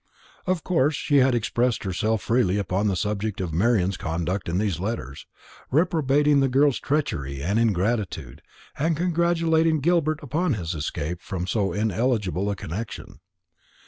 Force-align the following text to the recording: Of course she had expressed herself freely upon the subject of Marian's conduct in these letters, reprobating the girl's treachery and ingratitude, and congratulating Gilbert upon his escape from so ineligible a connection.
Of 0.47 0.63
course 0.63 0.95
she 0.95 1.17
had 1.17 1.35
expressed 1.35 1.83
herself 1.83 2.23
freely 2.23 2.57
upon 2.57 2.87
the 2.87 2.95
subject 2.95 3.39
of 3.39 3.53
Marian's 3.53 3.97
conduct 3.97 4.49
in 4.49 4.57
these 4.57 4.79
letters, 4.79 5.27
reprobating 5.69 6.39
the 6.39 6.49
girl's 6.49 6.79
treachery 6.79 7.43
and 7.43 7.59
ingratitude, 7.59 8.41
and 8.79 8.97
congratulating 8.97 9.79
Gilbert 9.79 10.19
upon 10.23 10.55
his 10.55 10.73
escape 10.73 11.21
from 11.21 11.45
so 11.45 11.71
ineligible 11.71 12.49
a 12.49 12.55
connection. 12.55 13.19